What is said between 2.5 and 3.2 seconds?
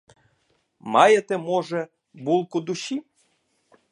душі?